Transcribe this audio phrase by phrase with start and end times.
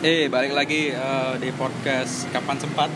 [0.00, 2.88] Eh, balik lagi eh, di podcast Kapan Sempat.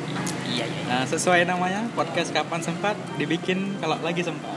[0.49, 0.83] Iya iya.
[0.89, 4.49] Nah, sesuai namanya, podcast Kapan Sempat dibikin kalau lagi sempat.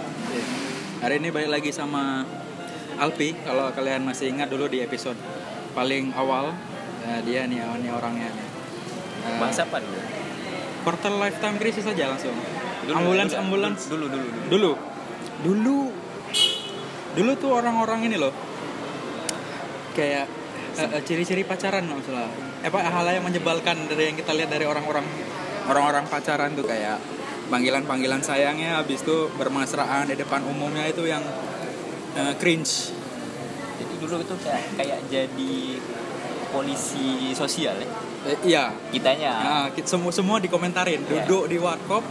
[1.03, 2.23] Hari ini balik lagi sama
[3.03, 3.35] Alpi.
[3.43, 5.19] Kalau kalian masih ingat dulu di episode
[5.75, 6.55] paling awal,
[7.03, 8.31] eh, dia nih, oh, nih orangnya.
[8.31, 8.47] nih.
[9.43, 9.99] Bahas apa dulu?
[10.87, 12.31] Quarter lifetime crisis saja langsung.
[12.87, 13.81] Dulu, ambulans, dulu, ambulans.
[13.91, 14.39] Dulu dulu dulu.
[14.47, 14.71] Dulu,
[15.43, 15.77] dulu,
[17.11, 18.31] dulu tuh orang-orang ini loh,
[19.99, 20.46] kayak
[20.77, 22.29] eh, eh, ciri-ciri pacaran maksudnya.
[22.61, 25.05] Eh, apa hal yang menyebalkan dari yang kita lihat dari orang-orang
[25.67, 27.01] orang-orang pacaran tuh kayak
[27.51, 31.23] panggilan-panggilan sayangnya, habis itu bermesraan di depan umumnya itu yang
[32.15, 32.93] eh, cringe.
[33.77, 35.55] Jadi dulu itu kayak kayak jadi
[36.49, 37.89] polisi sosial ya.
[38.27, 39.33] Eh, iya, Kitanya.
[39.43, 41.03] Nah, kita semua semua dikomentarin.
[41.05, 41.23] Iya.
[41.27, 42.03] Duduk di warkop,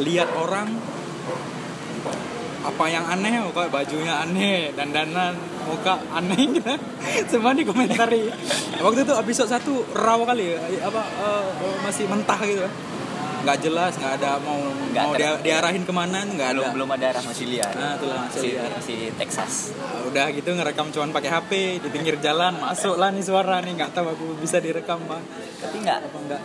[0.00, 0.68] lihat orang
[2.58, 6.72] apa yang aneh, muka bajunya aneh, dandanan muka aneh gitu.
[7.28, 8.32] semua dikomentari.
[8.80, 11.44] Waktu itu episode satu raw kali ya, apa eh,
[11.84, 12.64] masih mentah gitu.
[13.38, 16.74] Nggak jelas, nggak ada mau Nggak mau dia, diarahin ke mana, nggak ada.
[16.74, 17.70] belum ada arah masih liar.
[17.70, 18.70] Nah, itulah masih si, liar.
[18.82, 19.52] si Texas.
[19.78, 23.94] Nah, udah gitu ngerekam cuman pakai HP di pinggir jalan, masuklah nih suara nih, nggak
[23.94, 25.22] tahu aku bisa direkam bang.
[25.62, 26.42] Tapi nggak Apa enggak?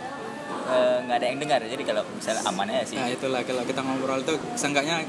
[0.64, 1.60] eh, nggak ada yang dengar.
[1.66, 2.96] Jadi kalau misalnya aman aja sih.
[2.96, 5.02] Nah itulah kalau kita ngobrol tuh seenggaknya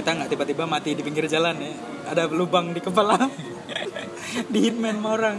[0.00, 1.72] kita nggak tiba-tiba mati di pinggir jalan ya.
[2.08, 3.20] Ada lubang di kepala.
[4.52, 5.36] di hitman sama orang.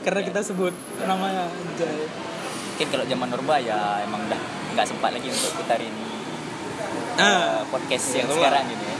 [0.00, 0.72] Karena kita sebut
[1.04, 2.08] namanya Anjay.
[2.80, 4.40] Mungkin kalau zaman Norba ya emang udah
[4.72, 5.92] nggak sempat lagi untuk putarin
[7.20, 8.96] Ah, eh, podcast iya, yang sekarang ini ya.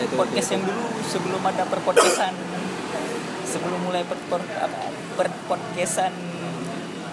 [0.00, 2.32] Itu, podcast yang dulu sebelum ada perpodcastan
[3.44, 4.48] sebelum mulai per, per-
[5.20, 6.12] perpodcastan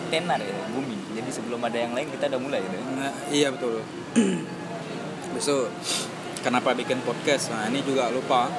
[0.07, 2.83] tenar ya bumi jadi sebelum ada yang lain kita udah mulai gitu ya.
[2.95, 3.83] Nah, iya betul.
[5.35, 5.67] Besok
[6.45, 7.49] kenapa bikin podcast?
[7.49, 8.53] Nah ini juga lupa.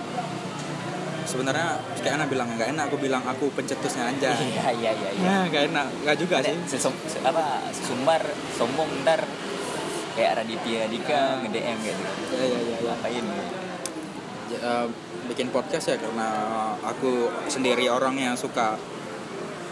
[1.22, 4.30] Sebenarnya kayak Ana bilang nggak enak, aku bilang aku pencetusnya aja.
[4.38, 6.54] iya iya iya iya Nah, nggak enak, nggak juga sih.
[6.68, 9.26] sesom- se- apa sumbar sombong ntar
[10.14, 12.02] kayak Raditya Dika nge DM gitu
[12.32, 12.76] Iya iya iya.
[12.76, 12.88] iya.
[12.88, 13.54] ngapain gitu.
[14.46, 14.86] Ya, eh,
[15.26, 16.28] bikin podcast ya karena
[16.80, 18.78] aku sendiri orang yang suka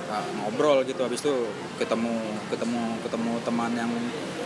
[0.04, 1.34] eh, ngobrol gitu habis itu
[1.76, 2.18] ketemu
[2.50, 3.90] ketemu ketemu teman yang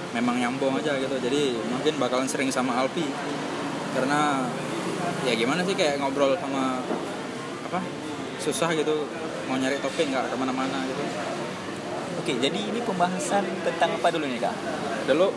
[0.09, 3.05] memang nyambung aja gitu jadi mungkin bakalan sering sama Alpi
[3.91, 4.44] karena
[5.22, 6.81] ya gimana sih kayak ngobrol sama
[7.65, 7.81] apa
[8.38, 9.04] susah gitu
[9.44, 11.03] mau nyari topik nggak ke mana-mana gitu.
[12.19, 14.54] Oke jadi ini pembahasan tentang apa dulu nih kak?
[15.06, 15.28] Dulu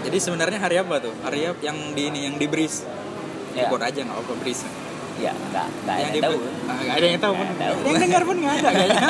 [0.00, 1.12] jadi sebenarnya hari apa tuh?
[1.20, 2.86] Hari apa yang di ini yang di bris
[3.50, 3.66] Ya.
[3.66, 4.62] Ikut aja nggak apa bris
[5.18, 6.36] ya nggak nggak ada yang tahu.
[6.64, 7.46] Ah, nggak ada yang tahu pun.
[7.84, 9.02] Yang dengar pun nggak ada kayaknya.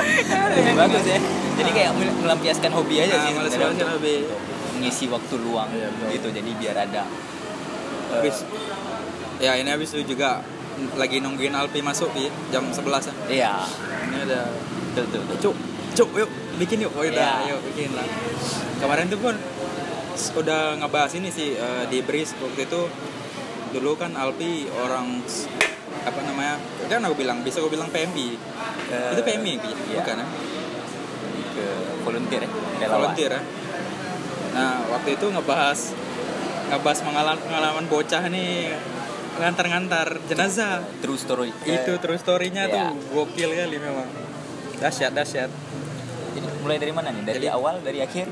[0.80, 1.18] Bagus ya.
[1.56, 3.32] Jadi kayak mel- melampiaskan hobi aja Ah, sih
[3.66, 4.18] untuk lebih
[4.72, 6.28] mengisi waktu luang Iya, gitu.
[6.30, 7.02] Jadi biar ada
[8.18, 8.36] habis.
[9.36, 10.40] Ya ini habis itu juga.
[10.92, 13.64] Lagi nungguin Alpi masuk Pi, jam 11 an iya.
[14.04, 14.44] Ini ada
[14.92, 15.38] betul betul, betul.
[15.40, 15.56] cuk
[15.96, 16.92] cuk yuk bikin yuk.
[16.92, 17.48] Oh udah Ya.
[17.48, 18.04] yuk bikin lah.
[18.76, 19.32] Kemarin tuh pun
[20.36, 22.80] udah ngebahas ini sih eh, di Bris waktu itu
[23.72, 25.20] dulu kan Alpi orang
[26.04, 28.36] apa namanya kan aku bilang bisa aku bilang PMI
[28.86, 29.70] Eh, itu PMI Pi?
[29.90, 29.98] iya.
[29.98, 30.26] bukan ya?
[31.50, 31.66] Ke
[32.02, 33.00] volunteer ya relawan.
[33.02, 33.42] Volunteer ya?
[34.52, 35.78] Nah waktu itu ngebahas
[36.66, 38.74] ngebahas pengalaman pengalaman bocah nih.
[39.36, 40.80] Ngantar-ngantar jenazah.
[40.98, 41.50] True story.
[41.62, 42.72] Itu Eh, terus storynya Iya.
[42.72, 44.08] tuh gokil kali memang.
[44.76, 45.50] Dahsyat dahsyat.
[46.32, 47.22] Jadi mulai dari mana nih?
[47.22, 48.26] Dari Jadi- awal dari akhir?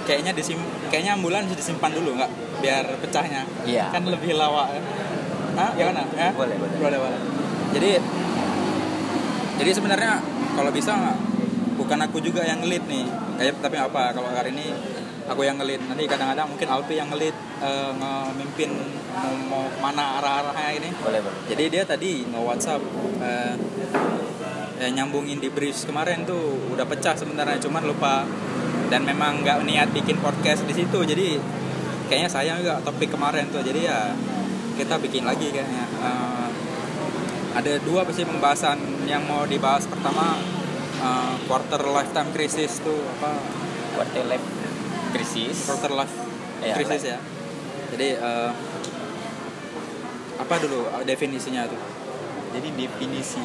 [0.00, 0.58] Kayaknya disim
[0.90, 2.30] kayaknya ambulan disimpan dulu nggak
[2.60, 3.46] biar pecahnya.
[3.62, 3.88] Iya.
[3.88, 4.74] kan lebih lawak.
[4.74, 4.82] Kan
[5.56, 5.70] Hah?
[5.72, 6.30] gimana ya?
[6.34, 6.76] Boleh, boleh.
[6.78, 7.20] boleh boleh.
[7.76, 7.90] Jadi
[9.56, 10.18] jadi sebenarnya
[10.56, 11.14] kalau bisa
[11.76, 13.06] bukan aku juga yang ngelit nih.
[13.38, 14.72] Kayak tapi apa kalau hari ini
[15.30, 15.78] aku yang ngelit.
[15.86, 17.32] Nanti kadang-kadang mungkin Alpi yang ngelit
[17.62, 18.70] eh, ngemimpin
[19.14, 20.90] mau, mau mana arah-arahnya ini.
[20.98, 21.38] Boleh boleh.
[21.46, 22.82] Jadi dia tadi nge WhatsApp
[23.22, 23.54] eh,
[24.80, 28.26] ya nyambungin di brief kemarin tuh udah pecah sebenarnya cuman lupa.
[28.90, 31.38] Dan memang nggak niat bikin podcast di situ jadi
[32.10, 33.62] kayaknya sayang juga topik kemarin tuh.
[33.62, 34.10] Jadi ya
[34.74, 35.86] kita bikin lagi kayaknya.
[35.86, 36.48] Eh,
[37.50, 40.42] ada dua pasti pembahasan yang mau dibahas pertama
[40.98, 43.38] eh, quarter lifetime crisis tuh apa?
[43.94, 44.59] Quarter life
[45.12, 45.56] krisis.
[45.66, 46.14] Quarter life
[46.60, 47.18] Iya, crisis ya.
[47.96, 48.50] Jadi eh,
[50.36, 51.80] apa dulu eh, definisinya tuh?
[52.52, 53.44] Jadi definisi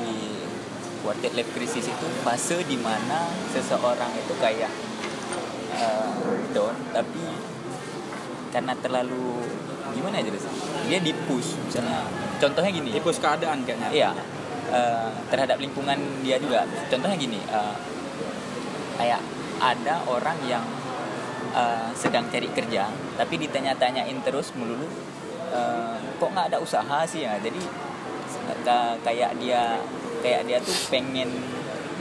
[1.00, 4.72] quarter life crisis itu fase di mana seseorang itu kayak
[5.80, 6.12] eh,
[6.52, 7.24] down tapi
[8.52, 9.44] karena terlalu
[9.96, 10.52] gimana aja sih
[10.92, 12.04] dia di push misalnya.
[12.36, 12.92] Contohnya gini.
[12.92, 13.90] Tipus keadaan kayaknya.
[13.96, 14.12] Iya.
[14.76, 16.68] Eh, terhadap lingkungan dia juga.
[16.92, 17.76] Contohnya gini eh,
[19.00, 19.22] kayak
[19.56, 20.64] ada orang yang
[21.54, 22.90] eh, sedang cari kerja
[23.20, 24.88] tapi ditanya-tanyain terus melulu
[25.54, 27.38] eh, kok nggak ada usaha sih ya?
[27.38, 27.62] Jadi
[28.66, 29.78] ka- kayak dia
[30.24, 31.30] kayak dia tuh pengen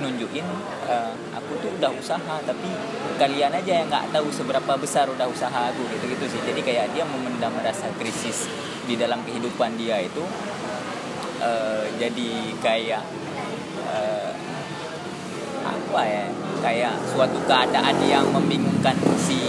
[0.00, 0.42] nunjukin
[0.90, 2.68] eh, aku tuh udah usaha tapi
[3.20, 6.40] kalian aja yang nggak tahu seberapa besar udah usaha aku gitu gitu sih.
[6.42, 8.48] Jadi kayak dia memendam rasa krisis
[8.84, 10.24] di dalam kehidupan dia itu
[11.42, 13.02] eh, jadi kayak
[13.92, 14.23] eh,
[15.64, 16.24] apa ya
[16.60, 19.40] kayak suatu keadaan yang membingungkan si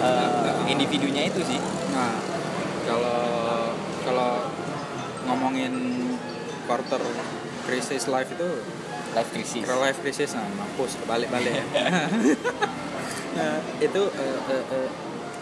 [0.00, 1.60] eh, individunya itu sih
[1.90, 2.14] Nah,
[2.86, 3.20] kalau
[4.06, 4.32] kalau
[5.26, 5.74] ngomongin
[6.64, 7.02] quarter
[7.66, 8.48] crisis life itu
[9.12, 11.64] life crisis life crisis nah mampus balik-balik ya.
[13.30, 14.88] Nah, itu eh, eh, eh,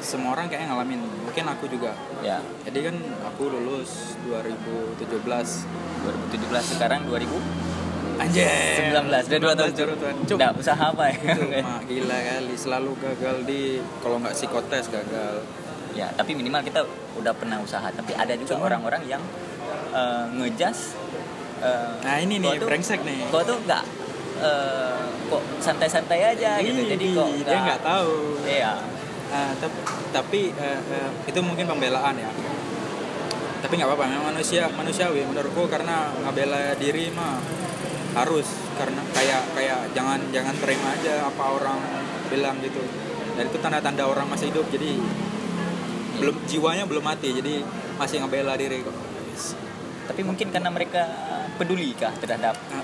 [0.04, 1.00] semua orang kayaknya ngalamin.
[1.24, 1.96] Mungkin aku juga.
[2.20, 2.36] ya
[2.68, 2.96] Jadi kan
[3.32, 5.08] aku lulus 2017.
[5.24, 7.08] 2017 sekarang
[8.18, 9.28] 2019 Anjir.
[9.28, 10.14] udah dua tahun jurutan.
[10.24, 10.36] Cuk.
[10.36, 13.60] Nggak, usaha apa ya Cuma gila kali selalu gagal di
[13.98, 15.34] kalau nggak psikotes gagal.
[15.90, 16.86] ya tapi minimal kita
[17.16, 19.22] udah pernah usaha tapi ada juga orang-orang yang
[19.90, 20.94] eh, ngejas
[21.58, 23.26] eh, Nah ini nih tuh- brengsek nih.
[23.26, 23.82] kok tuh nggak
[24.40, 28.14] eh, kok santai-santai aja gitu Ih, jadi kok dia nggak tahu.
[28.44, 28.74] iya
[29.28, 29.76] Ah, tapi
[30.08, 32.32] tapi eh, eh, itu mungkin pembelaan ya.
[33.58, 37.36] Tapi nggak apa-apa, memang manusia manusiawi menurutku karena ngebela diri mah
[38.18, 41.78] harus karena kayak kayak jangan jangan terima aja apa orang
[42.26, 42.82] bilang gitu.
[43.34, 44.66] Dan itu tanda-tanda orang masih hidup.
[44.68, 44.98] Jadi
[46.18, 47.62] belum jiwanya belum mati, jadi
[47.94, 48.94] masih ngebela diri kok.
[50.08, 51.04] tapi mungkin karena mereka
[51.54, 52.80] peduli kah terhadap Ah,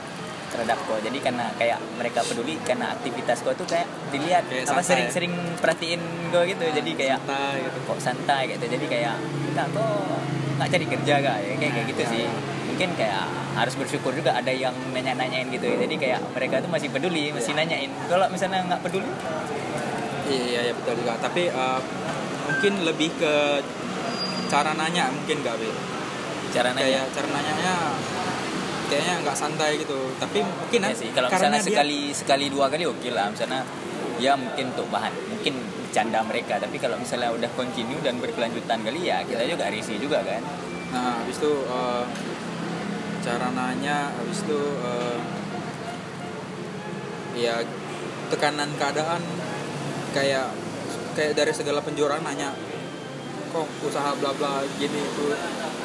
[0.53, 4.85] terhadap kau jadi karena kayak mereka peduli karena aktivitas kau tuh kayak dilihat Kayak apa
[4.85, 5.99] sering-sering perhatiin
[6.29, 7.79] kau gitu jadi kayak santai gitu.
[7.81, 9.15] kok santai gitu jadi kayak
[9.51, 10.21] nggak kok
[10.55, 12.33] nggak cari kerja kak ya kayak kayak gitu Ya, sih ya.
[12.69, 15.77] mungkin kayak harus bersyukur juga ada yang nanya-nanyain gitu ya.
[15.79, 17.91] Jadi kayak mereka tuh masih peduli masih nanyain.
[18.07, 19.07] Kalau misalnya nggak peduli?
[20.25, 21.15] Iya, iya, iya, betul juga.
[21.21, 21.81] Tapi eh,
[22.45, 23.35] mungkin lebih ke
[24.51, 25.75] cara nanya mungkin nggak, Bil?
[26.51, 26.87] cara nanya?
[26.87, 27.75] Kayak cara nanyanya
[28.87, 29.99] kayaknya nggak santai gitu.
[30.19, 33.27] Tapi mungkin Iya ah, sih kalau misalnya dia- sekali sekali dua kali oke lah.
[33.31, 33.63] Misalnya
[34.19, 35.55] ya mungkin untuk bahan mungkin
[35.87, 36.59] bercanda mereka.
[36.59, 40.43] Tapi kalau misalnya udah continue dan berkelanjutan kali ya kita juga risih juga kan.
[40.95, 42.03] Nah habis itu eh,
[43.25, 45.17] cara nanya habis itu eh,
[47.41, 47.65] ya
[48.29, 49.25] tekanan keadaan
[50.13, 50.53] kayak
[51.17, 52.53] kayak dari segala penjuru nanya
[53.55, 55.31] kok usaha bla bla gini itu?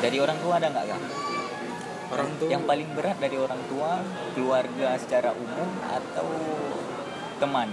[0.01, 1.01] Dari orang tua ada nggak kak?
[2.09, 4.01] Orang tuh yang paling berat dari orang tua
[4.33, 6.27] keluarga secara umum atau
[7.37, 7.69] teman?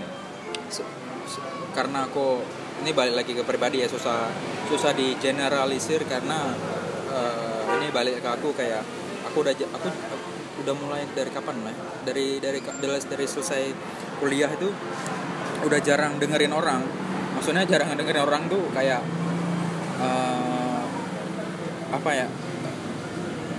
[0.69, 0.85] Se-
[1.25, 1.41] se-
[1.73, 2.45] karena aku
[2.85, 4.29] ini balik lagi ke pribadi ya susah
[4.69, 6.53] susah di generalisir karena
[7.09, 8.85] eh, ini balik ke aku kayak
[9.37, 10.29] aku udah aku, aku
[10.65, 11.77] udah mulai dari kapan lah
[12.09, 13.69] dari dari dari, dari selesai
[14.17, 14.73] kuliah itu
[15.61, 16.81] udah jarang dengerin orang.
[17.37, 19.05] Maksudnya jarang dengerin orang tuh kayak
[20.01, 20.83] eh,
[21.93, 22.25] apa ya?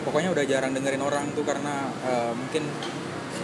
[0.02, 2.66] Pokoknya udah jarang dengerin orang tuh karena eh, mungkin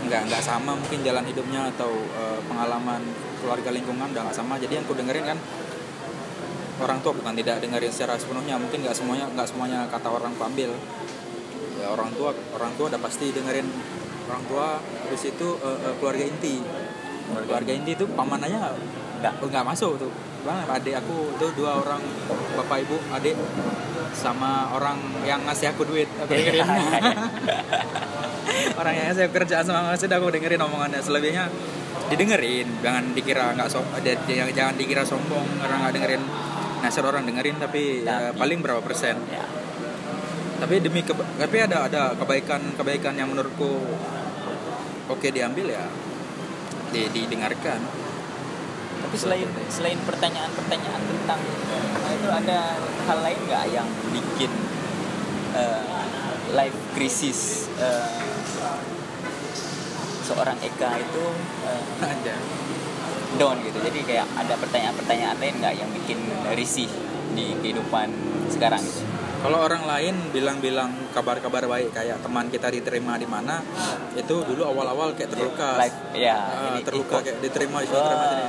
[0.09, 3.05] nggak nggak sama mungkin jalan hidupnya atau eh, pengalaman
[3.45, 4.57] keluarga lingkungan udah nggak sama.
[4.57, 5.37] Jadi yang ku dengerin kan
[6.81, 8.57] orang tua bukan tidak dengerin secara sepenuhnya.
[8.57, 10.73] Mungkin nggak semuanya nggak semuanya kata orang ambil
[11.83, 13.67] ya orang tua orang tua udah pasti dengerin
[14.31, 14.67] orang tua.
[14.79, 16.55] Habis itu eh, eh, keluarga inti.
[17.43, 17.91] Keluarga inti.
[17.99, 18.59] itu pamanannya
[19.19, 20.11] nggak nggak masuk tuh.
[20.47, 22.03] Bang adik aku tuh dua orang
[22.55, 23.35] bapak ibu adik
[24.15, 26.07] sama orang yang ngasih aku duit.
[26.23, 26.63] Aku dengerin.
[28.79, 31.01] Orang yang ngasih aku kerjaan sama ngasih aku dengerin omongannya.
[31.01, 31.49] Selebihnya
[32.11, 36.23] didengerin jangan dikira nggak ada- jangan, dikira sombong karena nggak dengerin.
[36.83, 39.15] Nasihat orang dengerin tapi ya, Tapi- paling berapa persen?
[39.31, 39.43] ya.
[40.63, 43.83] Tapi demi keba- tapi ada ada kebaikan kebaikan yang menurutku
[45.11, 45.83] oke diambil ya.
[46.95, 47.83] Di, didengarkan.
[49.03, 54.51] Tapi selain selain pertanyaan-pertanyaan tentang eh, itu ada hal lain nggak yang bikin
[55.51, 55.83] eh,
[56.55, 58.23] life crisis eh,
[60.23, 61.25] seorang Eka itu
[61.67, 61.83] eh,
[62.15, 62.35] aja
[63.35, 63.83] down gitu?
[63.83, 66.23] Jadi kayak ada pertanyaan-pertanyaan lain nggak yang bikin
[66.55, 66.87] risih
[67.35, 68.07] di kehidupan
[68.47, 68.79] sekarang?
[68.79, 69.12] gitu
[69.43, 73.59] Kalau orang lain bilang-bilang kabar-kabar baik kayak teman kita diterima di mana,
[74.15, 75.75] itu dulu awal-awal kayak terluka.
[75.75, 77.23] Life, ya Ah, jadi terluka ikut.
[77.27, 78.31] kayak diterima diterima Wah.
[78.31, 78.43] sini.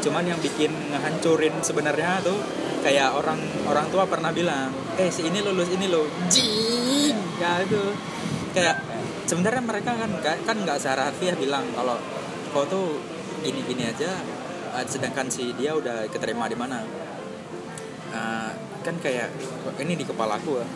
[0.00, 2.40] Cuman yang bikin ngehancurin sebenarnya tuh
[2.80, 7.12] kayak orang orang tua pernah bilang, "Eh, si ini lulus ini lo." Jing.
[7.36, 7.92] Ya itu.
[8.56, 8.80] Kayak
[9.28, 12.00] sebenarnya mereka kan kan nggak secara harfiah bilang kalau
[12.50, 13.04] kau tuh
[13.40, 14.16] gini-gini aja
[14.72, 16.80] eh, sedangkan si dia udah keterima di mana.
[18.12, 18.41] Eh,
[18.82, 19.30] kan kayak
[19.80, 20.66] ini di kepalaku ya.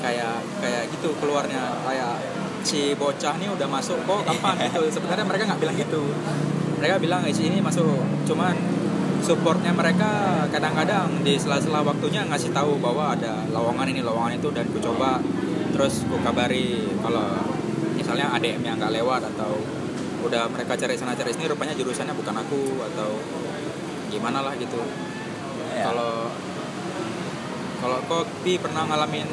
[0.00, 1.62] Kayak kayak gitu keluarnya.
[1.84, 2.16] Kayak
[2.64, 4.80] si bocah nih udah masuk kok kapan gitu.
[5.00, 6.02] Sebenarnya mereka nggak bilang gitu.
[6.80, 7.86] Mereka bilang eh, si ini masuk.
[8.24, 8.56] Cuman
[9.20, 14.64] supportnya mereka kadang-kadang di sela-sela waktunya ngasih tahu bahwa ada lowongan ini lowongan itu dan
[14.72, 15.20] ku coba
[15.76, 17.44] terus ku kabari kalau
[17.94, 19.60] misalnya ADM yang nggak lewat atau
[20.24, 23.16] udah mereka cari sana cari sini rupanya jurusannya bukan aku atau
[24.10, 24.80] gimana lah gitu.
[25.70, 25.86] Ya.
[25.86, 26.26] kalau
[27.80, 29.26] kalau kopi pernah ngalamin?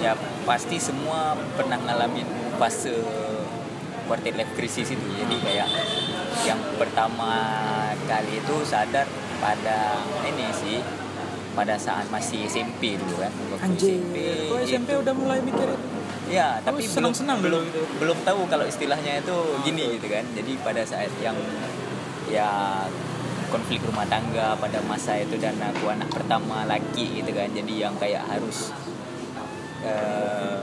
[0.00, 2.24] Ya pasti semua pernah ngalamin
[2.56, 2.96] fase
[4.04, 5.06] quarter life crisis itu.
[5.14, 5.68] Jadi kayak
[6.42, 7.32] yang pertama
[8.04, 9.04] kali itu sadar
[9.38, 10.80] pada ini sih
[11.52, 14.14] pada saat masih SMP dulu kan waktu SMP
[14.46, 15.80] kok SMP itu- udah mulai mikirin
[16.30, 17.82] ya tapi Oh, belum senang-senang belum gitu.
[17.98, 20.22] belum tahu kalau istilahnya itu Oh, gini gitu kan.
[20.30, 21.34] Jadi pada saat yang
[22.30, 22.86] ya
[23.50, 27.50] konflik rumah tangga pada masa itu dan aku anak pertama laki gitu kan.
[27.50, 28.70] Jadi yang kayak harus
[29.84, 30.62] eh,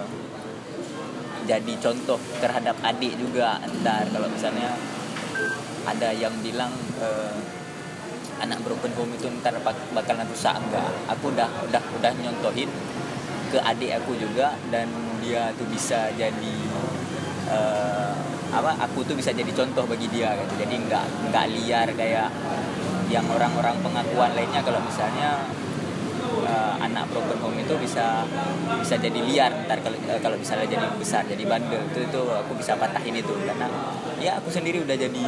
[1.48, 4.74] jadi contoh terhadap adik juga ntar kalau misalnya
[5.88, 7.36] ada yang bilang eh,
[8.39, 10.91] anak broken home itu ntar bak- bakalan rusak enggak.
[11.12, 12.72] Aku udah udah udah nyontohin
[13.48, 14.88] ke adik aku juga dan
[15.24, 16.56] dia tuh bisa jadi
[17.51, 18.15] eh,
[18.48, 20.53] apa aku tuh bisa jadi contoh bagi dia gitu.
[20.67, 22.29] Jadi nggak nggak liar kayak
[23.08, 24.62] yang orang-orang pengakuan lainnya.
[24.64, 25.48] Kalau misalnya
[26.44, 28.28] eh, anak broken home itu bisa
[28.80, 32.52] bisa jadi liar ntar kalau eh, kalau misalnya jadi besar jadi bandel itu itu aku
[32.60, 33.34] bisa patahin itu.
[33.48, 33.68] Karena
[34.20, 35.24] ya aku sendiri udah jadi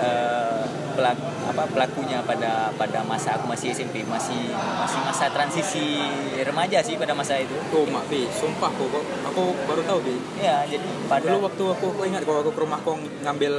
[0.00, 0.64] eh,
[0.96, 1.18] pelak,
[1.52, 6.00] apa pelakunya pada pada masa aku masih SMP masih masih masa transisi
[6.40, 7.52] remaja sih pada masa itu.
[7.68, 10.16] Tuh mak bi sumpah kok kok- aku baru tahu bi.
[10.40, 13.54] Ya jadi pada dulu waktu aku, aku ingat kalau aku ke rumah kok ngambil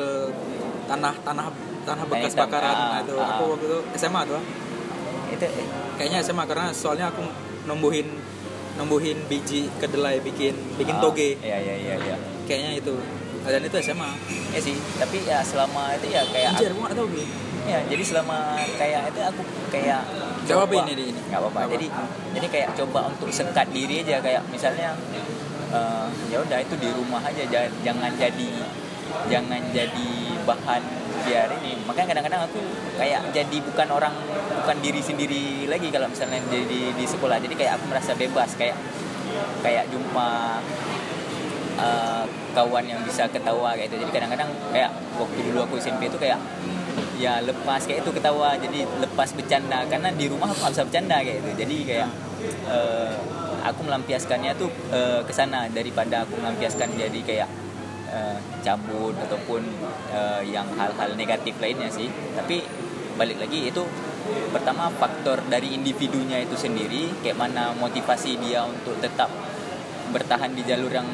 [0.90, 1.46] tanah tanah
[1.88, 2.44] tanah bekas hitam.
[2.44, 3.14] bakaran Ah, nah, itu.
[3.16, 3.28] ah.
[3.32, 4.42] aku waktu itu SMA tuh.
[5.30, 7.24] Itu eh, kayaknya SMA karena soalnya aku
[7.64, 8.08] numbuhin
[8.76, 11.40] numbuhin biji kedelai bikin bikin ah, toge.
[11.40, 12.16] iya iya iya iya.
[12.44, 12.96] Kayaknya itu.
[13.42, 14.12] Dan itu SMA
[14.50, 17.08] ya sih tapi ya selama itu ya kayak anjir aku nggak tahu
[17.64, 18.38] ya jadi selama
[18.76, 20.02] kayak itu aku kayak
[20.44, 21.22] Jawab coba- ini, di ini.
[21.22, 21.88] nggak apa-apa jadi
[22.32, 24.96] jadi kayak coba untuk sekat diri aja kayak misalnya
[25.70, 28.48] eh, ya udah itu di rumah aja ja- jangan jadi
[29.28, 30.10] jangan jadi
[30.44, 30.84] bahan
[31.28, 31.76] biar ini.
[31.84, 32.60] Makanya kadang-kadang aku
[32.96, 34.14] kayak jadi bukan orang
[34.64, 37.38] bukan diri sendiri lagi kalau misalnya jadi di sekolah.
[37.44, 38.78] Jadi kayak aku merasa bebas kayak
[39.62, 40.60] kayak jumpa
[41.78, 42.24] eh,
[42.56, 46.40] kawan yang bisa ketawa kayak itu jadi kadang-kadang kayak waktu dulu aku SMP itu kayak
[47.20, 48.56] ya lepas kayak itu ketawa.
[48.56, 49.84] Jadi lepas bercanda.
[49.86, 52.10] Karena di rumah aku nggak bisa bercanda kayak itu jadi kayak
[52.72, 53.14] eh,
[53.68, 57.50] aku melampiaskannya tuh eh, ke sana daripada aku melampiaskan jadi kayak
[58.12, 59.62] eh, cabut ataupun
[60.12, 62.08] eh, yang hal-hal negatif lainnya sih.
[62.36, 62.64] Tapi
[63.18, 63.84] balik lagi itu
[64.52, 69.32] pertama faktor dari individunya itu sendiri kayak mana motivasi dia untuk tetap
[70.12, 71.08] bertahan di jalur yang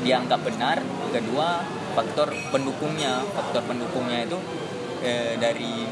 [0.00, 0.80] dianggap benar.
[1.12, 1.60] Kedua
[1.92, 3.20] faktor pendukungnya.
[3.34, 4.38] Faktor pendukungnya itu
[5.04, 5.84] eh, dari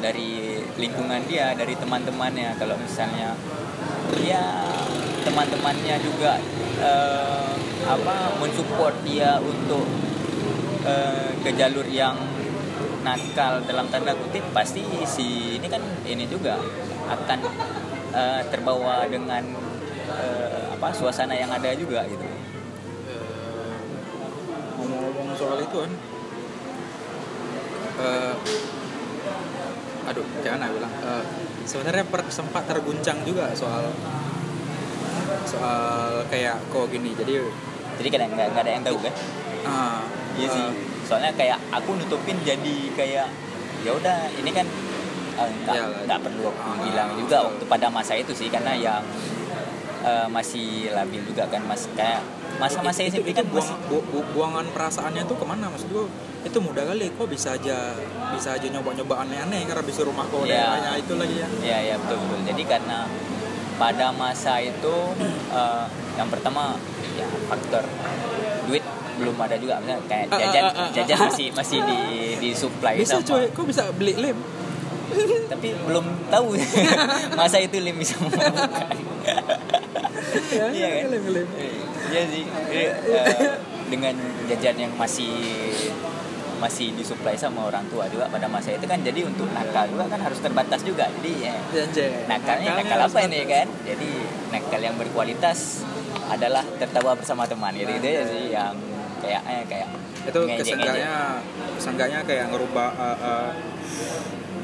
[0.00, 2.56] dari lingkungan dia dari teman-temannya.
[2.60, 3.32] Kalau misalnya
[4.20, 4.44] ya
[5.24, 6.36] teman-temannya juga
[6.78, 7.52] eh,
[7.84, 9.84] apa mensupport dia untuk
[10.84, 12.16] eh, ke jalur yang
[13.04, 16.56] nakal dalam tanda kutip pasti si ini kan ini juga
[17.08, 17.38] akan
[18.12, 19.44] eh, terbawa dengan
[20.12, 22.24] eh, apa suasana yang ada juga gitu.
[24.80, 25.92] Ngomong-ngomong soal itu kan
[28.00, 28.34] eh,
[30.04, 30.92] aduh jangan bilang.
[31.04, 31.24] Eh,
[31.64, 33.88] sebenarnya per- sempat terguncang juga soal
[35.46, 35.92] soal
[36.26, 37.12] kayak kok gini.
[37.12, 37.40] Jadi
[37.94, 39.14] jadi kadang nggak nggak ada yang tahu kan?
[39.62, 40.02] Ah,
[40.34, 40.60] iya sih.
[40.60, 40.72] eh,
[41.04, 43.28] soalnya kayak aku nutupin jadi kayak
[43.80, 44.66] ya udah ini kan
[45.34, 46.00] eh, nggak Iyalah.
[46.04, 47.20] nggak perlu aku Ah, bilang betul.
[47.20, 49.04] juga waktu pada masa itu sih karena yang
[50.02, 51.88] eh, masih labil juga kan mas.
[51.90, 52.20] Kayak
[52.54, 56.06] masa-masa itu, SMP itu kan buang, bu- bu- buangan perasaannya tuh ke mana maksud gua
[56.40, 57.96] itu mudah kali kok bisa aja
[58.30, 60.60] bisa aja nyoba-nyoba aneh-aneh karena bisa rumah kok Iya.
[60.60, 61.48] daerahnya itu lagi ya.
[61.62, 62.38] Ya ya betul betul.
[62.44, 62.98] Jadi karena
[63.74, 64.96] pada masa itu
[65.50, 66.78] eh, yang pertama
[67.14, 67.82] ya faktor
[68.66, 69.78] duit belum ada juga.
[69.78, 71.98] Misalnya kayak Ah, ah, jajan ah, jajan masih masih di
[72.40, 73.26] disuplai bisa sama.
[73.28, 73.44] cuy.
[73.50, 74.38] Kok bisa beli lem?
[75.46, 76.58] Tapi belum tahu.
[77.38, 78.90] Masa itu lim bisa memabukkan
[80.50, 81.04] ya, Iya kan?
[81.14, 81.48] lem lem.
[82.10, 82.42] Iya sih.
[82.42, 83.54] Jadi, eh,
[83.86, 84.14] dengan
[84.48, 85.30] jajan yang masih
[86.64, 88.96] masih disuplai sama orang tua juga pada masa itu kan.
[89.04, 91.04] Jadi untuk nakal juga kan harus terbatas juga.
[91.20, 91.54] Jadi ya,
[92.24, 93.68] nakalnya nakal apa ini kan?
[93.84, 94.10] Jadi
[94.48, 95.84] nakal yang berkualitas
[96.32, 97.76] adalah tertawa bersama teman.
[97.76, 98.72] Gitu itu ya sih yang
[99.20, 99.88] kayak eh, kayak
[100.24, 101.14] itu kesenggaknya
[101.76, 103.48] kesenggaknya kayak ngerubah uh, uh,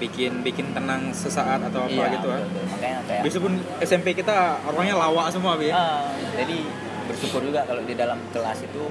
[0.01, 2.65] bikin bikin tenang sesaat atau apa Iya, gitu kan betul.
[2.73, 3.53] makanya kayak Meskipun
[3.85, 5.69] SMP kita orangnya lawak semua bi.
[5.69, 6.09] Ah,
[6.41, 6.65] jadi
[7.11, 8.87] bersyukur juga kalau di dalam kelas itu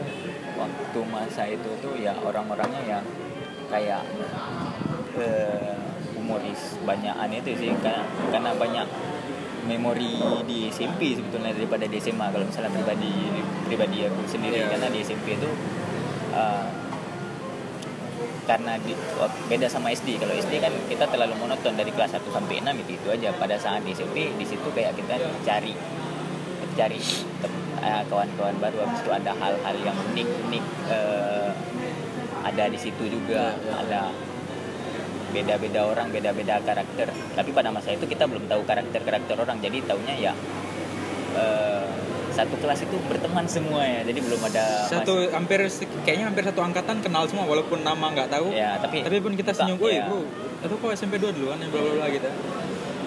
[0.60, 3.06] waktu masa itu tuh ya orang-orangnya yang
[3.72, 4.04] kayak
[5.16, 5.80] eh,
[6.20, 7.72] humoris banyakan itu sih.
[7.80, 8.88] Karena karena banyak
[9.70, 13.14] memori di SMP sebetulnya daripada di SMA kalau misalnya pribadi
[13.70, 14.68] pribadi aku sendiri Iya.
[14.76, 15.50] karena di SMP itu
[16.34, 16.66] uh,
[18.50, 18.98] karena di,
[19.46, 22.92] beda sama SD kalau SD kan kita terlalu monoton dari kelas 1 sampai 6 itu
[22.98, 23.30] itu aja.
[23.38, 25.78] Pada saat di SMP di situ kayak kita cari
[26.74, 26.98] cari
[27.80, 31.50] eh, kawan-kawan baru habis itu ada hal-hal yang unik-unik eh,
[32.40, 33.54] ada di situ juga.
[33.56, 33.74] Iya, iya.
[33.84, 34.02] ada
[35.30, 37.08] beda-beda orang beda-beda karakter.
[37.12, 39.58] Tapi pada masa itu kita belum tahu karakter-karakter orang.
[39.62, 40.34] Jadi taunya ya
[41.36, 41.86] eh,
[42.30, 44.02] satu kelas itu berteman semua ya.
[44.08, 45.60] Jadi belum ada mas- satu hampir
[46.08, 48.52] kayaknya hampir satu angkatan kenal semua walaupun nama nggak tahu.
[48.56, 50.24] Ya tapi tapi pun kita senyum gue ya, bro
[50.60, 52.28] itu kok SMP 2 duluan yang bla bla bla gitu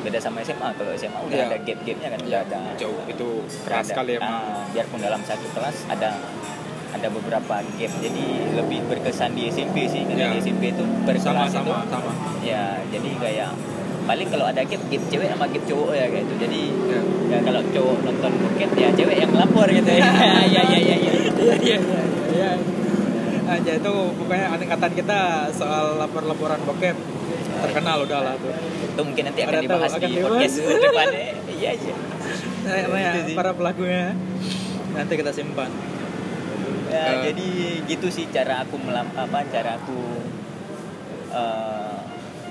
[0.02, 1.47] beda sama SMA kalau SMA udah Iya.
[1.47, 3.00] ada gap-gapnya kan udah ada jauh.
[3.06, 3.28] Itu
[3.62, 6.18] keras sekali ah, biarpun dalam satu kelas ada
[6.92, 7.92] ada beberapa gap.
[7.97, 10.02] Jadi lebih berkesan di SMP sih.
[10.02, 10.32] Karena Iya.
[10.32, 12.12] di SMP itu per sama sama itu sama.
[12.40, 13.50] ya jadi kayak
[14.02, 17.38] paling kalau ada gap gap cewek sama gap cowok ya kayak itu jadi ya ya
[17.40, 20.02] kalau cowok nonton bokep ya cewek yang lapor gitu ya.
[20.02, 21.14] Ya ya ya ya iya
[21.62, 21.78] iya.
[22.28, 22.50] Iya.
[23.42, 25.21] Aja itu pokoknya angkatan kita
[25.52, 26.97] soal lapor-laporan bokep
[27.62, 28.52] terkenal udah lah tuh.
[28.85, 30.31] Itu mungkin nanti akan Ada tahu, dibahas akan di dibahas.
[30.31, 31.26] podcast depannya.
[31.52, 31.95] Iya iya.
[32.62, 34.04] Nah, ya, para pelakunya.
[34.92, 35.71] Nanti kita simpan.
[36.87, 37.19] Ya, Eh.
[37.25, 37.49] jadi
[37.87, 39.97] gitu sih cara aku melam apa cara aku
[41.33, 41.97] eh,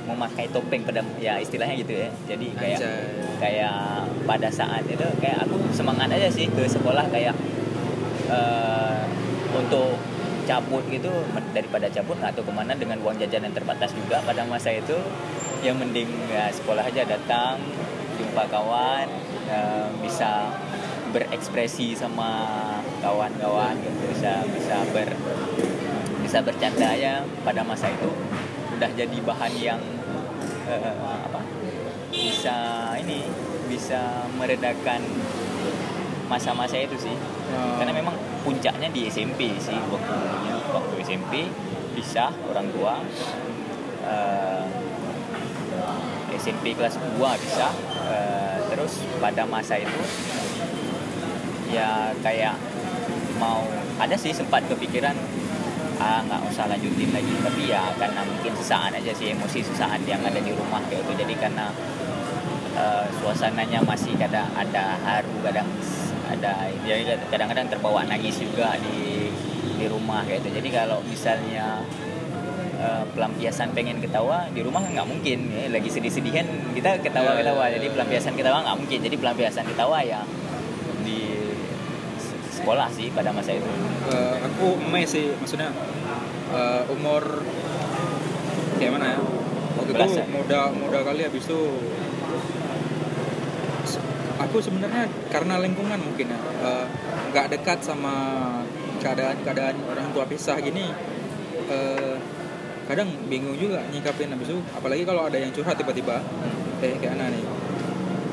[0.02, 2.10] memakai topeng pada ya istilahnya gitu ya.
[2.26, 3.06] Jadi kayak Anjay.
[3.38, 3.78] kayak
[4.26, 7.38] pada saat itu kayak aku semangat aja sih ke sekolah kayak
[8.28, 9.00] eh,
[9.54, 9.94] untuk
[10.46, 11.10] cabut gitu
[11.54, 14.98] daripada cabut atau ke mana dengan uang jajan yang terbatas juga pada masa itu.
[15.62, 17.62] Yang mending ya sekolah aja datang
[18.18, 19.08] jumpa kawan
[19.50, 20.50] eh, bisa
[21.12, 22.56] berekspresi sama
[23.04, 25.12] kawan-kawan gitu bisa bisa ber
[26.24, 28.10] bisa bercanda ya pada masa itu.
[28.78, 29.82] Udah jadi bahan yang
[30.66, 30.96] eh,
[31.30, 31.42] apa
[32.10, 32.58] bisa
[32.98, 33.26] ini
[33.70, 35.00] bisa meredakan
[36.28, 37.16] masa-masa itu sih.
[37.52, 37.76] Oh.
[37.76, 40.18] karena memang puncaknya di SMP sih waktu
[40.74, 41.34] waktu SMP
[41.94, 42.96] bisa orang tua.
[44.02, 44.64] Eh,
[46.42, 47.70] SMP kelas 2 bisa
[48.10, 50.02] eh, terus pada masa itu
[51.70, 52.58] ya kayak
[53.38, 53.62] mau
[54.02, 55.14] ada sih sempat kepikiran
[56.02, 57.34] ah nggak usah lanjutin lagi.
[57.46, 61.14] Tapi ya karena mungkin sesaat aja sih emosi sesaat yang ada di rumah kayak itu
[61.22, 61.70] jadi karena
[62.74, 65.70] eh, suasananya masih kadang ada haru kadang
[66.32, 69.28] ada jadi kadang-kadang terbawa nangis juga di
[69.76, 71.82] di rumah kayak itu jadi kalau misalnya
[72.78, 75.50] eh, pelampiasan pengen ketawa di rumah nggak mungkin.
[75.54, 75.70] Ya.
[75.70, 77.70] lagi sedih-sedihan kita ketawa-ketawa.
[77.74, 79.00] Jadi pelampiasan ketawa nggak mungkin.
[79.02, 80.22] Jadi pelampiasan ketawa ya
[81.02, 81.50] di
[82.62, 83.66] sekolah sih pada masa itu.
[84.14, 85.74] Eh, aku mes sih maksudnya
[86.54, 87.42] eh, umur
[88.78, 89.20] kayak mana ya?
[89.82, 90.28] Waktu itu Belasan.
[90.30, 91.62] muda muda kali habis itu
[94.48, 96.86] aku sebenarnya karena lingkungan mungkin ya eh,
[97.32, 98.14] nggak dekat sama
[99.02, 100.90] keadaan keadaan orang tua pisah gini
[101.70, 102.16] eh,
[102.92, 104.60] kadang bingung juga nyikapin habis itu.
[104.76, 106.20] Apalagi kalau ada yang curhat tiba-tiba
[106.84, 107.46] eh kayak mana nih.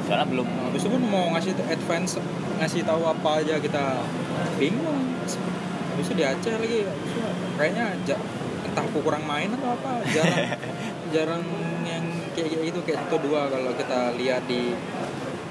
[0.08, 0.48] Soalnya belum.
[0.50, 2.18] Nah, habis itu pun mau ngasih advance
[2.58, 4.02] ngasih tahu apa aja kita
[4.58, 5.14] bingung.
[5.94, 6.92] Habis itu Aceh lagi itu
[7.58, 7.94] kayaknya
[8.66, 10.46] entah aku kurang main atau apa jarang
[11.14, 11.42] jarang
[11.82, 14.74] yang kayak gitu kayak satu dua kalau kita lihat di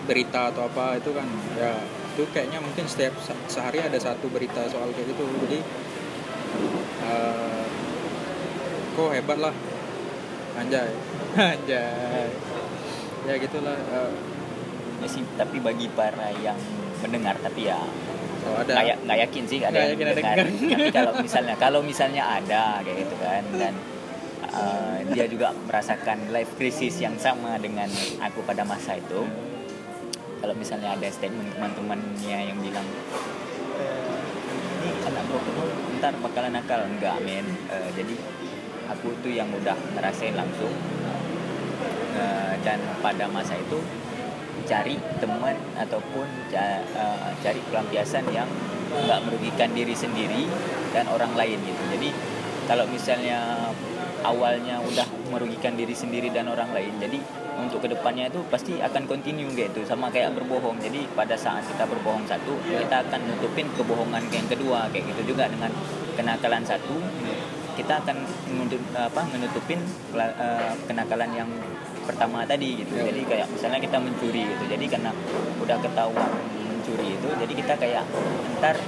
[0.08, 1.76] berita atau apa itu kan ya
[2.16, 5.22] itu kayaknya mungkin setiap se- sehari ada satu berita soal kayak gitu.
[5.44, 5.60] Jadi
[7.04, 7.64] eh,
[8.94, 9.54] kok hebat lah.
[10.56, 10.90] Anjay.
[11.54, 12.28] Anjay.
[13.24, 14.12] Ya gitulah eh,
[14.98, 16.58] ya sih tapi bagi para yang
[16.98, 17.78] mendengar tapi ya
[18.42, 18.72] kalau ada.
[18.74, 20.36] nggak ya- nggak yakin sih ada Nggak yang yakin ada mendengar.
[20.38, 20.74] yang dengar.
[20.74, 23.74] tapi kalau misalnya kalau misalnya ada kayak gitu kan dan
[24.50, 27.86] uh, dia juga merasakan life crisis yang sama dengan
[28.18, 29.22] aku pada masa itu
[30.38, 32.86] kalau misalnya ada statement teman-temannya yang bilang
[33.82, 34.14] "Eh,
[34.82, 35.40] ini anak bro
[35.98, 36.86] ntar bakalan nakal.
[36.86, 38.16] Enggak men Eh, jadi
[38.88, 40.72] aku tuh yang udah ngerasain langsung.
[42.18, 43.78] Eh, dan pada masa itu
[44.68, 46.84] cari teman ataupun ca-
[47.40, 48.50] cari pelampiasan yang
[48.92, 50.44] nggak merugikan diri sendiri
[50.92, 51.84] dan orang lain gitu.
[51.94, 52.10] Jadi
[52.68, 53.72] kalau misalnya
[54.26, 57.20] awalnya udah merugikan diri sendiri dan orang lain jadi
[57.68, 59.84] untuk ke depannya itu pasti akan continue gitu.
[59.84, 60.80] Sama kayak berbohong.
[60.80, 62.80] Jadi pada saat kita berbohong satu Ya.
[62.88, 65.70] kita akan nutupin kebohongan yang kedua kayak gitu juga dengan
[66.16, 66.96] kenakalan satu.
[67.78, 68.18] Kita akan
[68.50, 69.78] menutup, apa menutupin
[70.18, 71.50] eh, kenakalan yang
[72.08, 72.96] pertama tadi gitu.
[72.96, 73.12] Ya.
[73.12, 74.64] jadi kayak misalnya kita mencuri gitu.
[74.66, 75.12] Jadi karena
[75.62, 76.32] udah ketahuan
[76.72, 78.04] mencuri itu jadi kita kayak
[78.64, 78.80] ntar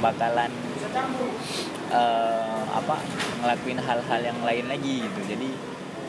[0.00, 0.50] bakalan
[1.92, 2.96] eh, apa
[3.44, 5.20] ngelakuin hal-hal yang lain lagi gitu.
[5.36, 5.48] Jadi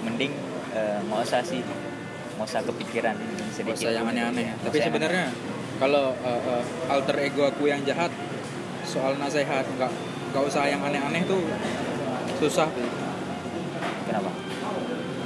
[0.07, 0.33] mending
[0.73, 1.61] eh, nggak usah sih
[2.37, 3.17] nggak usah kepikiran
[3.49, 3.89] sedikit.
[3.89, 4.53] Usah yang aneh-aneh.
[4.53, 5.33] Ya, tapi sebenarnya
[5.81, 8.13] kalau uh, uh, alter ego aku yang jahat
[8.85, 9.89] soal nasihat nggak
[10.31, 11.41] nggak usah yang aneh-aneh tuh
[12.37, 12.69] susah.
[14.05, 14.29] Kenapa?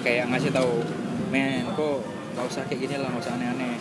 [0.07, 0.79] Kayak ngasih tahu
[1.27, 1.99] men kok
[2.31, 3.75] nggak usah kayak gini lah nggak usah aneh-aneh.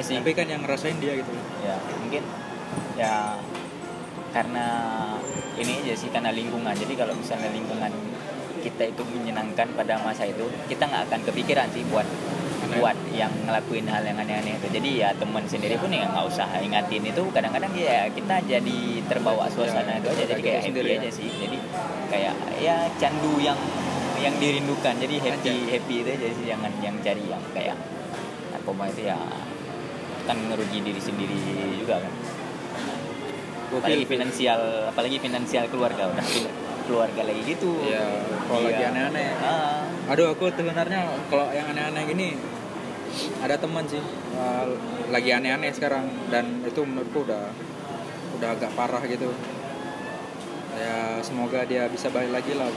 [0.00, 0.16] Ya sih.
[0.16, 1.32] Tapi kan yang ngerasain dia gitu.
[1.60, 2.24] Ya mungkin
[2.96, 3.36] ya
[4.32, 4.66] karena
[5.60, 6.72] ini aja sih karena lingkungan.
[6.72, 7.92] Jadi kalau misalnya lingkungan
[8.60, 12.04] kita itu menyenangkan pada masa itu kita nggak akan kepikiran sih buat
[13.20, 14.66] yang ngelakuin hal yang aneh-aneh itu.
[14.70, 19.44] Jadi ya teman sendiri pun ya nggak usah ingatin itu kadang-kadang ya kita jadi terbawa
[19.46, 20.98] suasana Ya, itu aja jadi kayak happy sendiri ya.
[20.98, 21.28] aja sih.
[21.28, 21.58] Jadi
[22.08, 23.58] kayak ya candu yang
[24.16, 24.94] yang dirindukan.
[24.96, 25.70] Jadi happy Aja.
[25.70, 27.76] happy itu aja sih jangan yang cari yang kayak
[28.50, 29.18] narkoba itu ya
[30.24, 31.36] kan ngerugi diri sendiri
[31.76, 32.12] juga kan.
[33.70, 36.26] Apalagi finansial apalagi finansial keluarga udah
[36.84, 37.70] keluarga lagi gitu.
[37.86, 38.02] Ya
[38.44, 38.90] kalau lagi Iya.
[38.90, 39.28] aneh-aneh.
[39.38, 42.28] Ah, aduh aku sebenarnya kalau yang aneh-aneh gini
[43.42, 44.00] ada teman sih
[44.36, 44.66] uh,
[45.10, 46.08] lagi aneh-aneh sekarang.
[46.28, 47.50] Dan itu menurutku udah
[48.40, 49.30] udah agak parah gitu.
[50.76, 52.70] Ya semoga dia bisa balik lagi lah.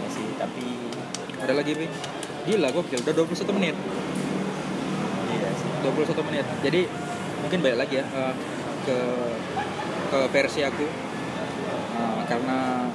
[0.00, 0.64] Ya sih tapi
[1.40, 1.86] ada lagi Pi
[2.40, 3.76] gila gokil udah 21 menit.
[5.30, 6.46] Iya sih 21 menit.
[6.62, 6.80] Jadi
[7.40, 8.34] mungkin balik lagi ya uh,
[8.84, 8.98] ke
[10.10, 10.86] ke versi aku.
[11.96, 12.86] Uh, karena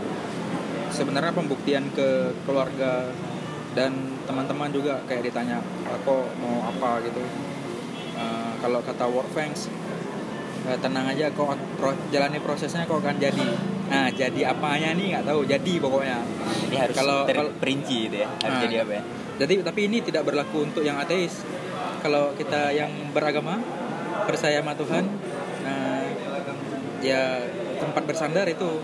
[0.96, 3.12] sebenarnya pembuktian ke keluarga
[3.76, 3.92] dan
[4.24, 7.20] teman-teman juga kayak ditanya aku mau apa gitu?
[8.16, 9.68] Uh, kalau kata Workfangs
[10.64, 13.48] uh, tenang aja kok pro- jalani prosesnya kok akan jadi.
[13.92, 15.20] Nah jadi apanya nih?
[15.20, 16.20] Nggak tahu jadi pokoknya.
[16.66, 19.04] Jadi harus Kalau- terperinci gitu ya harus Ah, jadi apa ya?
[19.36, 21.44] jadi tapi ini tidak berlaku untuk yang ateis.
[22.00, 23.60] Kalau kita yang beragama
[24.24, 25.04] percaya sama Tuhan,
[25.66, 26.02] nah,
[27.04, 27.44] ya
[27.78, 28.80] tempat bersandar itu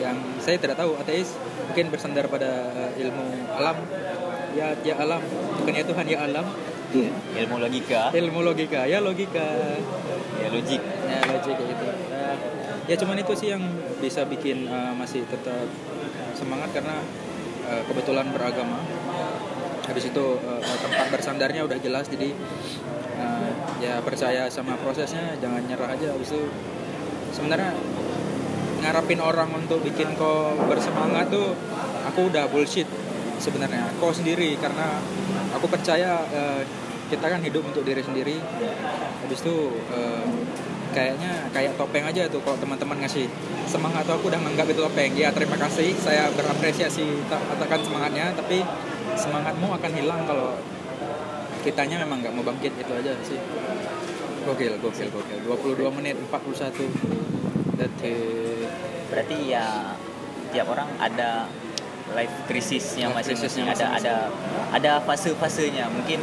[0.00, 1.36] yang saya tidak tahu ateis
[1.68, 3.76] mungkin bersandar pada eh, ilmu alam.
[4.50, 5.22] Ya ya alam,
[5.62, 6.46] bukan ya Tuhan ya alam.
[7.38, 9.46] ilmu logika Ilmu logika, ya logika.
[10.42, 11.84] ya logik Ya logik kayak gitu.
[12.10, 12.30] Ya,
[12.90, 13.62] ya cuman itu sih yang
[14.02, 15.70] bisa bikin eh, masih tetap
[16.34, 16.98] semangat karena
[17.70, 18.82] eh, kebetulan beragama.
[19.86, 22.34] Habis itu eh, tempat bersandarnya udah jelas jadi
[23.22, 26.42] eh, ya percaya sama prosesnya jangan nyerah aja habis itu
[27.30, 27.70] sebenarnya
[28.82, 31.54] ngarapin orang untuk bikin kau bersemangat tuh
[32.08, 32.88] aku udah bullshit
[33.40, 33.88] sebenarnya.
[33.96, 35.00] Kau sendiri karena
[35.56, 36.62] aku percaya eh,
[37.08, 38.36] kita kan hidup untuk diri sendiri.
[39.24, 39.56] Habis itu
[39.90, 40.24] eh,
[40.92, 43.26] kayaknya kayak topeng aja tuh kalau teman-teman ngasih
[43.64, 45.12] semangat tuh aku udah nganggap itu topeng.
[45.16, 45.96] Ya terima kasih.
[45.98, 48.62] Saya berapresiasi tak katakan semangatnya tapi
[49.16, 50.54] semangatmu akan hilang kalau
[51.64, 52.76] kitanya memang nggak mau bangkit.
[52.76, 53.40] Itu aja sih.
[54.44, 55.38] Gokil gokil gokil.
[55.48, 56.76] 22 menit 41
[57.80, 58.68] detik
[59.10, 59.96] berarti ya
[60.52, 61.48] tiap orang ada
[62.14, 64.14] life krisisnya Life masing-masing ada ada
[64.74, 65.86] ada fase-fasenya.
[65.90, 66.20] Mungkin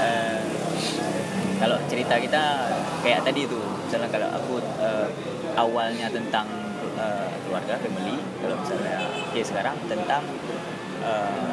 [0.00, 0.40] eh,
[1.62, 2.42] kalau cerita kita
[3.06, 5.08] kayak tadi tuh misalnya kalau aku eh,
[5.56, 6.46] awalnya tentang
[6.96, 8.16] eh, keluarga family.
[8.40, 8.98] Kalau misalnya
[9.32, 10.22] ya sekarang tentang
[11.04, 11.52] eh,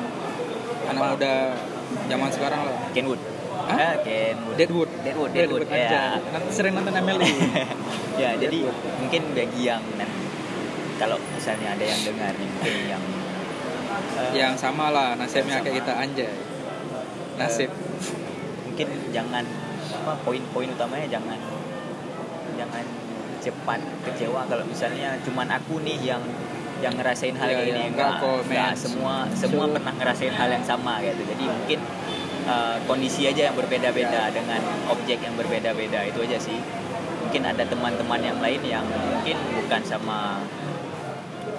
[0.90, 1.14] anak apa?
[1.16, 1.34] muda
[2.10, 2.76] zaman sekarang lah.
[2.96, 3.22] Kenwood
[3.70, 4.02] Hah?
[4.02, 6.32] Eh, Kenwood Deadwood Deadwood Deadwood, aja ya.
[6.34, 7.24] Nanti sering nonton MLB
[8.22, 8.98] ya jadi Deadwood.
[9.04, 9.84] mungkin bagi yang
[11.00, 13.04] kalau misalnya ada yang dengar nih mungkin yang
[14.32, 16.32] yang sama lah nasibnya kayak kita anjay.
[17.36, 17.72] Nasib.
[18.66, 19.44] mungkin jangan
[19.92, 21.36] apa poin-poin utamanya jangan
[22.56, 22.86] jangan
[23.40, 26.24] cepat kecewa kalau misalnya cuman aku nih yang
[26.80, 27.72] yang ngerasain hal Iya, ini.
[27.74, 27.88] iya.
[27.88, 31.22] enggak, Enggak kok, enggak, semua semua So- pernah ngerasain hal yang sama gitu.
[31.28, 31.80] Jadi mungkin
[32.46, 34.32] uh, kondisi aja yang berbeda-beda Iya.
[34.32, 36.56] dengan objek yang berbeda-beda itu aja sih.
[37.20, 40.40] Mungkin ada teman-teman yang lain yang mungkin bukan sama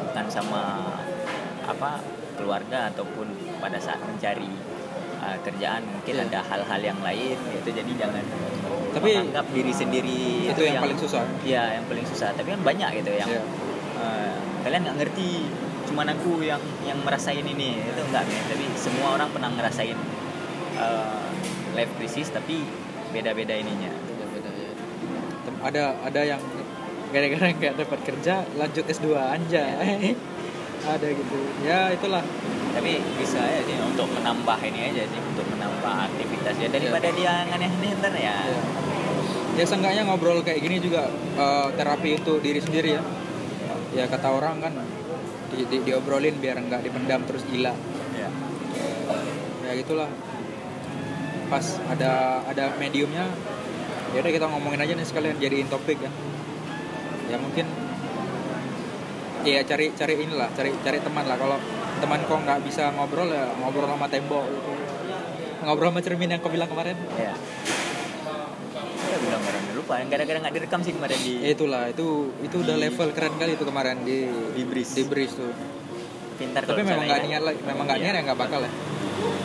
[0.09, 0.63] bukan sama
[1.63, 2.01] apa
[2.35, 3.27] keluarga ataupun
[3.59, 4.49] pada saat mencari
[5.21, 6.27] uh, kerjaan mungkin Iya.
[6.29, 7.69] ada hal-hal yang lain gitu.
[7.71, 8.25] Jadi jangan
[8.91, 11.23] Tapi menganggap diri sendiri itu yang paling susah.
[11.47, 12.35] Ya yang paling susah.
[12.35, 13.43] Tapi kan banyak gitu yang Iya.
[14.01, 14.35] eh,
[14.67, 15.33] kalian nggak ngerti.
[15.87, 17.79] Cuman aku yang yang merasain ini.
[17.79, 18.43] Itu enggak men.
[18.51, 19.99] Tapi semua orang pernah ngerasain
[20.75, 21.23] eh,
[21.75, 22.67] life crisis tapi
[23.11, 23.91] beda-beda ininya.
[24.07, 24.71] Beda-beda ya
[25.61, 26.41] ada ada yang
[27.11, 30.15] gara-gara nggak dapat kerja lanjut S2 anjay
[30.85, 31.37] ada gitu.
[31.65, 32.25] Ya itulah.
[32.71, 37.33] Tapi bisa ya sih untuk menambah ini aja sih untuk menambah aktivitas ya daripada dia
[37.45, 38.37] yang aneh-aneh ntar ya.
[38.47, 38.61] Ya,
[39.59, 43.03] ya seenggaknya ngobrol kayak gini juga eh, terapi untuk diri sendiri ya.
[43.91, 44.73] Ya kata orang kan
[45.51, 47.75] di, di- diobrolin biar nggak dipendam terus gila.
[48.15, 48.31] Ya.
[49.67, 50.07] ya gitulah.
[51.51, 53.27] Pas ada ada mediumnya
[54.15, 56.11] ya udah kita ngomongin aja nih sekalian jadiin topik ya.
[57.35, 57.67] Ya mungkin
[59.43, 61.37] ya cari cari inilah cari cari teman lah.
[61.37, 61.59] Kalau
[61.99, 64.73] teman kok nggak bisa ngobrol ya ngobrol sama tembok gitu.
[65.61, 66.97] Ngobrol sama cermin yang kau bilang kemarin.
[67.15, 67.33] Ya
[69.03, 69.95] ya bilang kemarin lupa.
[69.99, 72.07] Yang gara-gara nggak direkam sih kemarin di itulah itu
[72.41, 74.19] itu udah Di- level keren kali itu kemarin di
[74.55, 74.93] Di Breeze.
[74.95, 75.53] di Breeze tuh.
[76.37, 78.07] Pintar tapi memang nggak niat lagi memang nggak Iya.
[78.07, 78.73] niat ya nggak bakal ya.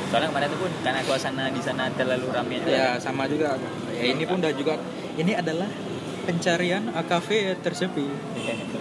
[0.06, 2.72] Soalnya kemarin itu pun karena suasana di sana terlalu ramai juga.
[2.72, 3.58] ya sama juga.
[3.92, 4.74] Ya ini pun udah juga.
[5.16, 5.68] Ini adalah
[6.26, 8.10] pencarian uh, kafe tersepi.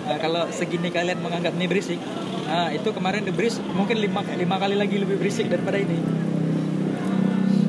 [0.09, 2.01] Nah, kalau segini kalian menganggap ini berisik
[2.45, 5.97] nah itu kemarin Breeze mungkin lima lima kali lagi lebih berisik daripada ini.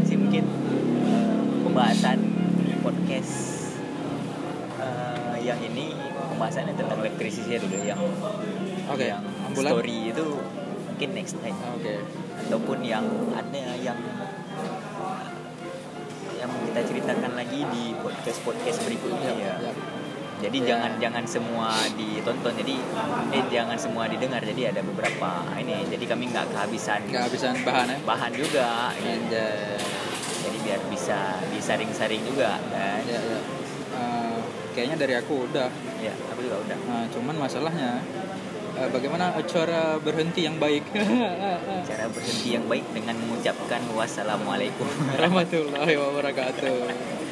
[0.04, 0.44] Sih mungkin
[1.64, 2.20] pembahasan
[2.84, 3.34] podcast
[4.84, 5.96] eh, yang ini
[6.36, 8.00] pembahasannya tentang life crisisnya dulu yang
[8.92, 9.72] Oke, yang ambulan.
[9.80, 10.28] story itu
[10.92, 11.56] mungkin next time.
[11.80, 12.04] Oke.
[12.46, 13.98] Ataupun yang ada yang
[16.46, 19.56] yang kita ceritakan lagi di podcast podcast berikutnya ya.
[19.66, 19.74] ya.
[20.36, 20.68] Jadi Ya.
[20.76, 22.54] jangan jangan semua ditonton.
[22.54, 22.76] Jadi
[23.32, 24.44] eh jangan semua didengar.
[24.44, 25.90] Jadi ada beberapa ini.
[25.90, 28.94] Jadi kami nggak kehabisan kehabisan bahan ya bahan juga.
[28.94, 29.10] gitu.
[29.10, 29.80] Anjay.
[30.46, 31.18] Jadi biar bisa
[31.50, 33.02] disaring-saring juga kan.
[33.02, 33.40] ya, ya.
[33.96, 34.38] Uh,
[34.76, 36.78] kayaknya dari aku udah Ya, aku juga udah.
[36.86, 37.98] Nah, cuman masalahnya
[38.78, 40.86] uh, bagaimana cara berhenti yang baik
[41.90, 43.18] Cara berhenti yang baik dengan
[43.66, 44.86] mengucapkan wassalamualaikum.
[45.10, 47.25] warahmatullahi wabarakatuh